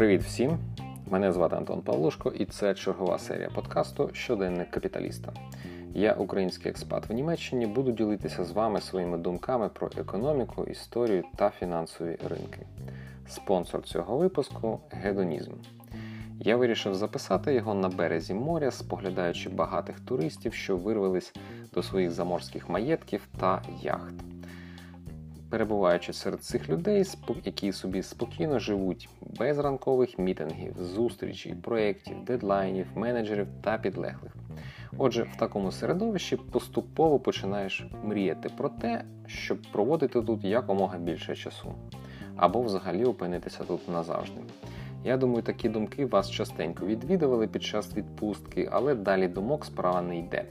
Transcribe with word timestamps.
Привіт 0.00 0.22
всім! 0.22 0.58
Мене 1.10 1.32
звати 1.32 1.56
Антон 1.56 1.82
Павлушко, 1.82 2.30
і 2.30 2.44
це 2.44 2.74
чергова 2.74 3.18
серія 3.18 3.48
подкасту 3.54 4.10
Щоденник 4.12 4.70
капіталіста. 4.70 5.32
Я 5.94 6.12
український 6.12 6.70
експат 6.70 7.08
в 7.08 7.12
Німеччині, 7.12 7.66
буду 7.66 7.92
ділитися 7.92 8.44
з 8.44 8.50
вами 8.50 8.80
своїми 8.80 9.18
думками 9.18 9.68
про 9.68 9.90
економіку, 9.96 10.64
історію 10.64 11.24
та 11.36 11.50
фінансові 11.50 12.18
ринки. 12.28 12.66
Спонсор 13.28 13.82
цього 13.82 14.18
випуску 14.18 14.80
гедонізм. 14.90 15.52
Я 16.38 16.56
вирішив 16.56 16.94
записати 16.94 17.54
його 17.54 17.74
на 17.74 17.88
березі 17.88 18.34
моря, 18.34 18.70
споглядаючи 18.70 19.48
багатих 19.48 20.00
туристів, 20.00 20.54
що 20.54 20.76
вирвались 20.76 21.32
до 21.74 21.82
своїх 21.82 22.10
заморських 22.10 22.68
маєтків 22.68 23.28
та 23.40 23.62
яхт. 23.82 24.14
Перебуваючи 25.50 26.12
серед 26.12 26.42
цих 26.42 26.68
людей, 26.68 27.04
які 27.44 27.72
собі 27.72 28.02
спокійно 28.02 28.58
живуть 28.58 29.08
без 29.38 29.58
ранкових 29.58 30.18
мітингів, 30.18 30.74
зустрічей, 30.80 31.54
проєктів, 31.54 32.24
дедлайнів, 32.24 32.86
менеджерів 32.94 33.46
та 33.62 33.78
підлеглих. 33.78 34.36
Отже, 34.98 35.22
в 35.22 35.36
такому 35.36 35.72
середовищі 35.72 36.36
поступово 36.36 37.18
починаєш 37.18 37.84
мріяти 38.04 38.48
про 38.56 38.68
те, 38.68 39.04
щоб 39.26 39.58
проводити 39.72 40.22
тут 40.22 40.44
якомога 40.44 40.98
більше 40.98 41.36
часу, 41.36 41.74
або 42.36 42.62
взагалі 42.62 43.04
опинитися 43.04 43.64
тут 43.64 43.88
назавжди. 43.88 44.40
Я 45.04 45.16
думаю, 45.16 45.42
такі 45.42 45.68
думки 45.68 46.06
вас 46.06 46.30
частенько 46.30 46.86
відвідували 46.86 47.46
під 47.46 47.62
час 47.62 47.96
відпустки, 47.96 48.68
але 48.72 48.94
далі 48.94 49.28
думок 49.28 49.64
справа 49.64 50.02
не 50.02 50.18
йде. 50.18 50.44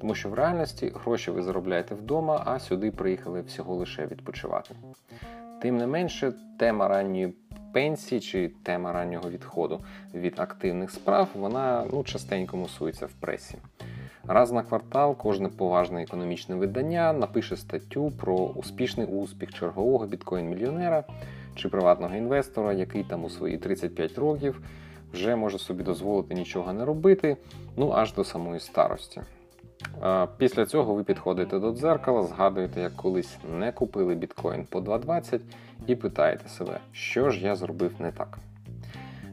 Тому 0.00 0.14
що 0.14 0.28
в 0.28 0.34
реальності 0.34 0.92
гроші 0.94 1.30
ви 1.30 1.42
заробляєте 1.42 1.94
вдома, 1.94 2.42
а 2.46 2.58
сюди 2.58 2.90
приїхали 2.90 3.40
всього 3.40 3.74
лише 3.74 4.06
відпочивати. 4.06 4.74
Тим 5.62 5.76
не 5.76 5.86
менше, 5.86 6.32
тема 6.58 6.88
ранньої 6.88 7.34
пенсії 7.72 8.20
чи 8.20 8.50
тема 8.62 8.92
раннього 8.92 9.30
відходу 9.30 9.80
від 10.14 10.40
активних 10.40 10.90
справ, 10.90 11.28
вона 11.34 11.84
ну, 11.92 12.04
частенько 12.04 12.56
мусується 12.56 13.06
в 13.06 13.12
пресі. 13.12 13.58
Раз 14.26 14.52
на 14.52 14.62
квартал 14.62 15.16
кожне 15.16 15.48
поважне 15.48 16.02
економічне 16.02 16.54
видання 16.54 17.12
напише 17.12 17.56
статтю 17.56 18.10
про 18.10 18.36
успішний 18.36 19.06
успіх 19.06 19.54
чергового 19.54 20.06
біткоін-мільйонера 20.06 21.04
чи 21.54 21.68
приватного 21.68 22.16
інвестора, 22.16 22.72
який 22.72 23.04
там 23.04 23.24
у 23.24 23.30
свої 23.30 23.58
35 23.58 24.18
років 24.18 24.60
вже 25.12 25.36
може 25.36 25.58
собі 25.58 25.82
дозволити 25.82 26.34
нічого 26.34 26.72
не 26.72 26.84
робити, 26.84 27.36
ну 27.76 27.92
аж 27.92 28.14
до 28.14 28.24
самої 28.24 28.60
старості. 28.60 29.22
Після 30.38 30.66
цього 30.66 30.94
ви 30.94 31.04
підходите 31.04 31.58
до 31.58 31.72
дзеркала, 31.72 32.22
згадуєте, 32.22 32.80
як 32.80 32.96
колись 32.96 33.36
не 33.58 33.72
купили 33.72 34.14
біткоін 34.14 34.66
по 34.70 34.80
2,20 34.80 35.40
і 35.86 35.96
питаєте 35.96 36.48
себе, 36.48 36.78
що 36.92 37.30
ж 37.30 37.40
я 37.40 37.56
зробив 37.56 37.92
не 37.98 38.12
так. 38.12 38.38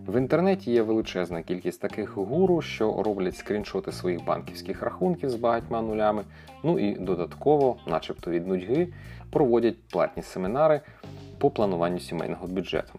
В 0.07 0.17
інтернеті 0.17 0.71
є 0.71 0.81
величезна 0.81 1.41
кількість 1.41 1.81
таких 1.81 2.17
гуру, 2.17 2.61
що 2.61 3.03
роблять 3.03 3.37
скріншоти 3.37 3.91
своїх 3.91 4.25
банківських 4.25 4.81
рахунків 4.81 5.29
з 5.29 5.35
багатьма 5.35 5.81
нулями, 5.81 6.23
ну 6.63 6.79
і 6.79 6.95
додатково, 6.95 7.77
начебто 7.87 8.31
від 8.31 8.47
нудьги, 8.47 8.87
проводять 9.31 9.75
платні 9.91 10.23
семінари 10.23 10.81
по 11.39 11.49
плануванню 11.49 11.99
сімейного 11.99 12.47
бюджету. 12.47 12.93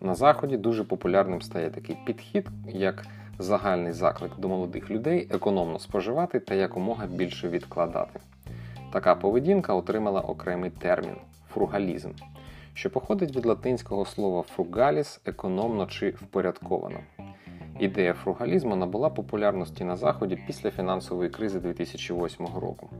На 0.00 0.14
Заході 0.14 0.56
дуже 0.56 0.84
популярним 0.84 1.42
стає 1.42 1.70
такий 1.70 1.96
підхід, 2.06 2.48
як 2.68 3.06
загальний 3.38 3.92
заклик 3.92 4.32
до 4.38 4.48
молодих 4.48 4.90
людей 4.90 5.28
економно 5.30 5.78
споживати 5.78 6.40
та 6.40 6.54
якомога 6.54 7.06
більше 7.06 7.48
відкладати. 7.48 8.20
Така 8.92 9.14
поведінка 9.14 9.74
отримала 9.74 10.20
окремий 10.20 10.70
термін 10.70 11.16
фругалізм, 11.54 12.10
що 12.74 12.90
походить 12.90 13.36
від 13.36 13.46
латинського 13.46 14.04
слова 14.04 14.42
фругаліс 14.42 15.20
економно 15.24 15.86
чи 15.86 16.10
впорядковано. 16.10 16.98
Ідея 17.78 18.14
фругалізму 18.14 18.76
набула 18.76 19.10
популярності 19.10 19.84
на 19.84 19.96
Заході 19.96 20.38
після 20.46 20.70
фінансової 20.70 21.30
кризи 21.30 21.60
2008 21.60 22.46
року. 22.46 22.90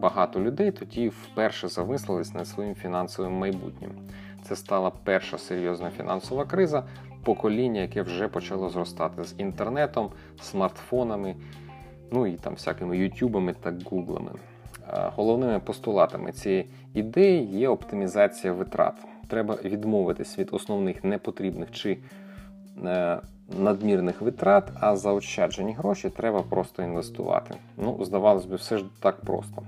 Багато 0.00 0.40
людей 0.40 0.70
тоді 0.70 1.08
вперше 1.08 1.68
замислились 1.68 2.34
над 2.34 2.48
своїм 2.48 2.74
фінансовим 2.74 3.32
майбутнім. 3.32 3.90
Це 4.42 4.56
стала 4.56 4.92
перша 5.04 5.38
серйозна 5.38 5.90
фінансова 5.90 6.44
криза, 6.44 6.84
покоління, 7.24 7.80
яке 7.80 8.02
вже 8.02 8.28
почало 8.28 8.68
зростати 8.68 9.24
з 9.24 9.34
інтернетом, 9.38 10.10
смартфонами, 10.40 11.34
ну 12.12 12.26
і 12.26 12.32
там 12.32 12.54
всякими 12.54 12.98
ютюбами 12.98 13.54
та 13.62 13.74
гуглами. 13.84 14.30
Головними 15.16 15.60
постулатами 15.60 16.32
цієї 16.32 16.70
ідеї 16.94 17.46
є 17.46 17.68
оптимізація 17.68 18.52
витрат. 18.52 18.94
Треба 19.28 19.58
відмовитись 19.64 20.38
від 20.38 20.48
основних 20.52 21.04
непотрібних 21.04 21.70
чи 21.70 21.98
е, 22.84 23.20
надмірних 23.48 24.20
витрат, 24.20 24.70
а 24.80 24.96
заощаджені 24.96 25.72
гроші 25.72 26.10
треба 26.10 26.42
просто 26.42 26.82
інвестувати. 26.82 27.54
Ну, 27.76 28.04
здавалось 28.04 28.46
би, 28.46 28.56
все 28.56 28.78
ж 28.78 28.84
так 29.00 29.20
просто. 29.20 29.62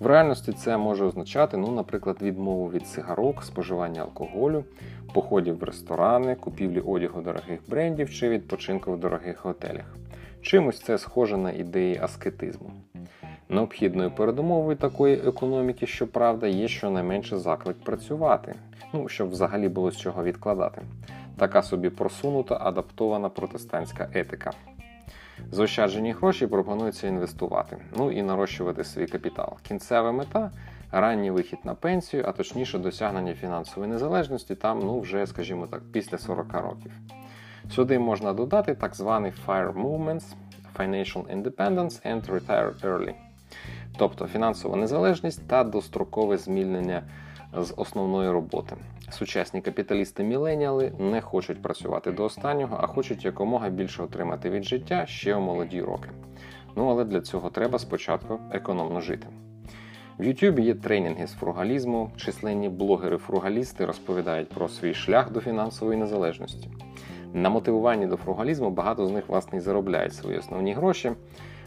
В 0.00 0.06
реальності 0.06 0.52
це 0.52 0.76
може 0.76 1.04
означати, 1.04 1.56
ну, 1.56 1.72
наприклад, 1.72 2.16
відмову 2.22 2.70
від 2.70 2.86
цигарок, 2.86 3.42
споживання 3.42 4.02
алкоголю, 4.02 4.64
походів 5.14 5.58
в 5.58 5.62
ресторани, 5.62 6.34
купівлі 6.34 6.80
одягу 6.80 7.20
дорогих 7.20 7.60
брендів 7.68 8.10
чи 8.10 8.28
відпочинку 8.28 8.92
в 8.92 9.00
дорогих 9.00 9.44
готелях. 9.44 9.96
Чимось 10.42 10.80
це 10.80 10.98
схоже 10.98 11.36
на 11.36 11.52
ідеї 11.52 11.98
аскетизму. 12.02 12.70
Необхідною 13.48 14.10
передумовою 14.10 14.76
такої 14.76 15.16
економіки, 15.16 15.86
щоправда, 15.86 16.46
є 16.46 16.68
щонайменше 16.68 17.38
заклик 17.38 17.76
працювати, 17.76 18.54
ну, 18.92 19.08
щоб 19.08 19.30
взагалі 19.30 19.68
було 19.68 19.90
з 19.90 19.96
чого 19.96 20.24
відкладати. 20.24 20.82
Така 21.42 21.62
собі 21.62 21.90
просунута, 21.90 22.58
адаптована 22.60 23.28
протестантська 23.28 24.08
етика. 24.14 24.50
Заощаджені 25.50 26.12
гроші 26.12 26.46
пропонується 26.46 27.08
інвестувати, 27.08 27.76
ну 27.96 28.10
і 28.10 28.22
нарощувати 28.22 28.84
свій 28.84 29.06
капітал. 29.06 29.56
Кінцева 29.62 30.12
мета 30.12 30.50
ранній 30.92 31.30
вихід 31.30 31.58
на 31.64 31.74
пенсію, 31.74 32.24
а 32.26 32.32
точніше 32.32 32.78
досягнення 32.78 33.34
фінансової 33.34 33.92
незалежності 33.92 34.54
там, 34.54 34.78
ну 34.78 35.00
вже, 35.00 35.26
скажімо 35.26 35.66
так, 35.66 35.82
після 35.92 36.18
40 36.18 36.52
років. 36.52 36.92
Сюди 37.70 37.98
можна 37.98 38.32
додати 38.32 38.74
так 38.74 38.94
званий 38.94 39.32
FIRE 39.46 39.72
Movements, 39.72 40.24
Financial 40.78 41.42
Independence 41.42 42.12
and 42.12 42.26
Retire 42.30 42.80
Early, 42.84 43.14
тобто 43.96 44.26
фінансова 44.26 44.76
незалежність 44.76 45.48
та 45.48 45.64
дострокове 45.64 46.36
змільнення 46.38 47.02
з 47.52 47.74
основної 47.76 48.30
роботи. 48.30 48.76
Сучасні 49.12 49.60
капіталісти-міленіали 49.60 50.92
не 50.98 51.20
хочуть 51.20 51.62
працювати 51.62 52.12
до 52.12 52.24
останнього, 52.24 52.78
а 52.80 52.86
хочуть 52.86 53.24
якомога 53.24 53.68
більше 53.68 54.02
отримати 54.02 54.50
від 54.50 54.64
життя 54.64 55.06
ще 55.06 55.34
у 55.34 55.40
молоді 55.40 55.82
роки. 55.82 56.08
Ну 56.76 56.88
але 56.88 57.04
для 57.04 57.20
цього 57.20 57.50
треба 57.50 57.78
спочатку 57.78 58.38
економно 58.50 59.00
жити. 59.00 59.26
В 60.18 60.24
Ютубі 60.24 60.62
є 60.62 60.74
тренінги 60.74 61.26
з 61.26 61.32
фругалізму, 61.32 62.10
численні 62.16 62.68
блогери-фругалісти 62.68 63.86
розповідають 63.86 64.48
про 64.48 64.68
свій 64.68 64.94
шлях 64.94 65.32
до 65.32 65.40
фінансової 65.40 65.98
незалежності. 65.98 66.70
На 67.32 67.50
мотивуванні 67.50 68.06
до 68.06 68.16
фругалізму 68.16 68.70
багато 68.70 69.06
з 69.06 69.10
них 69.10 69.28
власне 69.28 69.58
і 69.58 69.60
заробляють 69.60 70.14
свої 70.14 70.38
основні 70.38 70.72
гроші. 70.72 71.12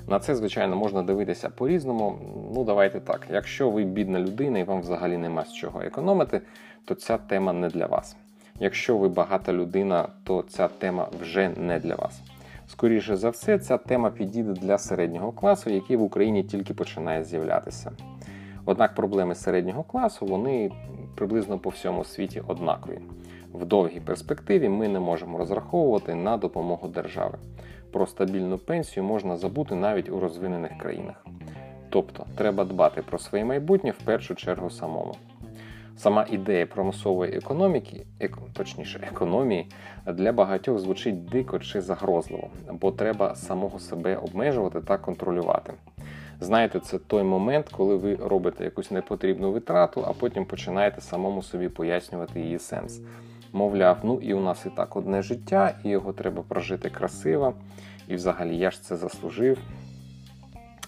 На 0.07 0.19
це, 0.19 0.35
звичайно, 0.35 0.75
можна 0.75 1.03
дивитися 1.03 1.49
по-різному. 1.49 2.17
Ну, 2.53 2.63
давайте 2.63 2.99
так. 2.99 3.27
Якщо 3.29 3.69
ви 3.69 3.83
бідна 3.83 4.19
людина 4.19 4.59
і 4.59 4.63
вам 4.63 4.81
взагалі 4.81 5.17
нема 5.17 5.45
з 5.45 5.53
чого 5.53 5.81
економити, 5.81 6.41
то 6.85 6.95
ця 6.95 7.17
тема 7.17 7.53
не 7.53 7.69
для 7.69 7.85
вас. 7.85 8.15
Якщо 8.59 8.97
ви 8.97 9.09
багата 9.09 9.53
людина, 9.53 10.07
то 10.23 10.43
ця 10.49 10.67
тема 10.67 11.07
вже 11.21 11.49
не 11.49 11.79
для 11.79 11.95
вас. 11.95 12.21
Скоріше 12.67 13.15
за 13.15 13.29
все, 13.29 13.59
ця 13.59 13.77
тема 13.77 14.09
підійде 14.09 14.53
для 14.53 14.77
середнього 14.77 15.31
класу, 15.31 15.69
який 15.69 15.97
в 15.97 16.01
Україні 16.01 16.43
тільки 16.43 16.73
починає 16.73 17.23
з'являтися. 17.23 17.91
Однак 18.65 18.95
проблеми 18.95 19.35
середнього 19.35 19.83
класу 19.83 20.25
вони 20.25 20.71
приблизно 21.15 21.59
по 21.59 21.69
всьому 21.69 22.03
світі 22.03 22.43
однакові. 22.47 22.99
В 23.59 23.65
довгій 23.65 23.99
перспективі 23.99 24.69
ми 24.69 24.87
не 24.87 24.99
можемо 24.99 25.37
розраховувати 25.37 26.15
на 26.15 26.37
допомогу 26.37 26.87
держави. 26.87 27.37
Про 27.91 28.07
стабільну 28.07 28.57
пенсію 28.57 29.03
можна 29.03 29.37
забути 29.37 29.75
навіть 29.75 30.09
у 30.09 30.19
розвинених 30.19 30.77
країнах. 30.77 31.25
Тобто 31.89 32.25
треба 32.37 32.65
дбати 32.65 33.01
про 33.01 33.17
своє 33.17 33.45
майбутнє 33.45 33.91
в 33.91 34.05
першу 34.05 34.35
чергу 34.35 34.69
самому. 34.69 35.15
Сама 35.97 36.25
ідея 36.31 36.65
промислової 36.65 37.37
економіки, 37.37 38.05
ек, 38.19 38.37
точніше 38.53 39.07
економії, 39.11 39.67
для 40.07 40.31
багатьох 40.31 40.79
звучить 40.79 41.25
дико 41.25 41.59
чи 41.59 41.81
загрозливо, 41.81 42.49
бо 42.71 42.91
треба 42.91 43.35
самого 43.35 43.79
себе 43.79 44.15
обмежувати 44.15 44.81
та 44.81 44.97
контролювати. 44.97 45.73
Знаєте, 46.39 46.79
це 46.79 46.99
той 46.99 47.23
момент, 47.23 47.69
коли 47.69 47.95
ви 47.95 48.15
робите 48.15 48.63
якусь 48.63 48.91
непотрібну 48.91 49.51
витрату, 49.51 50.03
а 50.07 50.13
потім 50.13 50.45
починаєте 50.45 51.01
самому 51.01 51.41
собі 51.41 51.69
пояснювати 51.69 52.39
її 52.39 52.59
сенс. 52.59 53.01
Мовляв, 53.55 53.97
ну 54.03 54.19
і 54.21 54.33
у 54.33 54.41
нас 54.41 54.65
і 54.65 54.69
так 54.69 54.95
одне 54.95 55.21
життя, 55.21 55.75
і 55.83 55.89
його 55.89 56.13
треба 56.13 56.43
прожити 56.47 56.89
красиво, 56.89 57.53
і 58.07 58.15
взагалі 58.15 58.57
я 58.57 58.71
ж 58.71 58.83
це 58.83 58.95
заслужив. 58.95 59.57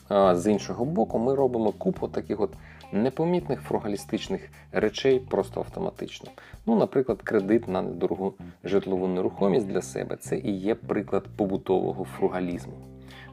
З 0.09 0.51
іншого 0.51 0.85
боку, 0.85 1.19
ми 1.19 1.35
робимо 1.35 1.71
купу 1.71 2.07
таких 2.07 2.39
от 2.39 2.53
непомітних 2.91 3.61
фругалістичних 3.61 4.49
речей 4.71 5.19
просто 5.19 5.59
автоматично. 5.59 6.31
Ну, 6.65 6.75
наприклад, 6.75 7.21
кредит 7.21 7.67
на 7.67 7.81
недорогу 7.81 8.33
житлову 8.63 9.07
нерухомість 9.07 9.67
для 9.67 9.81
себе 9.81 10.15
це 10.15 10.37
і 10.37 10.51
є 10.51 10.75
приклад 10.75 11.23
побутового 11.37 12.05
фругалізму. 12.05 12.73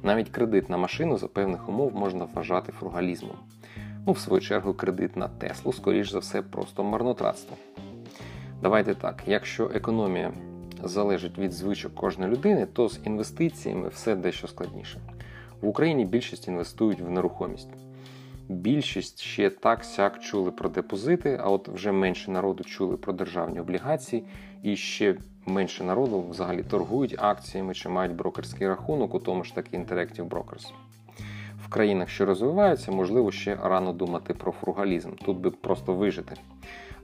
Навіть 0.02 0.28
кредит 0.28 0.70
на 0.70 0.76
машину 0.76 1.18
за 1.18 1.28
певних 1.28 1.68
умов 1.68 1.94
можна 1.94 2.24
вважати 2.34 2.72
фругалізмом. 2.72 3.36
Ну, 4.06 4.12
в 4.12 4.18
свою 4.18 4.40
чергу, 4.40 4.74
кредит 4.74 5.16
на 5.16 5.28
Теслу, 5.28 5.72
скоріш 5.72 6.10
за 6.10 6.18
все, 6.18 6.42
просто 6.42 6.84
марнотратство. 6.84 7.56
Давайте 8.64 8.94
так, 8.94 9.22
якщо 9.26 9.70
економія 9.74 10.32
залежить 10.84 11.38
від 11.38 11.52
звичок 11.52 11.94
кожної 11.94 12.32
людини, 12.32 12.66
то 12.66 12.88
з 12.88 13.00
інвестиціями 13.04 13.88
все 13.88 14.16
дещо 14.16 14.48
складніше. 14.48 15.00
В 15.60 15.68
Україні 15.68 16.04
більшість 16.04 16.48
інвестують 16.48 17.00
в 17.00 17.10
нерухомість. 17.10 17.68
Більшість 18.48 19.20
ще 19.20 19.50
так 19.50 19.84
сяк 19.84 20.20
чули 20.20 20.50
про 20.50 20.68
депозити, 20.68 21.40
а 21.42 21.50
от 21.50 21.68
вже 21.68 21.92
менше 21.92 22.30
народу 22.30 22.64
чули 22.64 22.96
про 22.96 23.12
державні 23.12 23.60
облігації, 23.60 24.24
і 24.62 24.76
ще 24.76 25.16
менше 25.46 25.84
народу 25.84 26.24
взагалі 26.30 26.62
торгують 26.62 27.16
акціями 27.18 27.74
чи 27.74 27.88
мають 27.88 28.16
брокерський 28.16 28.68
рахунок 28.68 29.14
у 29.14 29.18
тому 29.18 29.44
ж 29.44 29.54
таки 29.54 29.78
Interactive 29.78 30.28
Brokers. 30.28 30.72
В 31.64 31.68
країнах, 31.68 32.08
що 32.08 32.26
розвиваються, 32.26 32.92
можливо, 32.92 33.32
ще 33.32 33.58
рано 33.62 33.92
думати 33.92 34.34
про 34.34 34.52
фругалізм. 34.52 35.10
Тут 35.24 35.38
би 35.38 35.50
просто 35.50 35.94
вижити. 35.94 36.36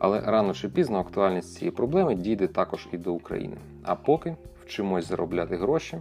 Але 0.01 0.21
рано 0.21 0.55
чи 0.55 0.69
пізно 0.69 0.99
актуальність 0.99 1.55
цієї 1.55 1.71
проблеми 1.71 2.15
дійде 2.15 2.47
також 2.47 2.89
і 2.93 2.99
до 2.99 3.13
України. 3.13 3.57
А 3.83 3.95
поки 3.95 4.37
вчимось 4.65 5.09
заробляти 5.09 5.57
гроші. 5.57 5.99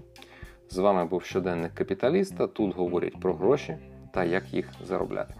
З 0.70 0.78
вами 0.78 1.06
був 1.06 1.24
щоденник 1.24 1.74
капіталіста. 1.74 2.48
Тут 2.48 2.76
говорять 2.76 3.20
про 3.20 3.34
гроші 3.34 3.78
та 4.14 4.24
як 4.24 4.54
їх 4.54 4.72
заробляти. 4.86 5.34